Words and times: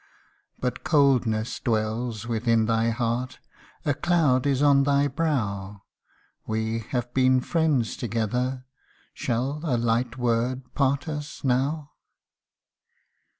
But 0.57 0.83
coldness 0.83 1.59
dwells 1.59 2.25
within 2.25 2.65
thy 2.65 2.89
heart, 2.89 3.37
A 3.85 3.93
cloud 3.93 4.47
is 4.47 4.63
on 4.63 4.81
thy 4.81 5.07
brow; 5.07 5.83
We 6.47 6.79
have 6.89 7.13
been 7.13 7.39
friends 7.39 7.95
together 7.95 8.65
Shall 9.13 9.61
a 9.63 9.77
light 9.77 10.17
word 10.17 10.73
part 10.73 11.07
us 11.07 11.43
now 11.43 11.91